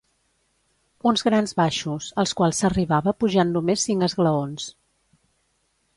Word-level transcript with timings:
Uns 1.11 1.23
grans 1.27 1.53
baixos, 1.59 2.07
als 2.23 2.33
quals 2.41 2.63
s'arribava 2.63 3.15
pujant 3.25 3.55
només 3.59 3.87
cinc 3.91 4.07
esglaons. 4.11 4.71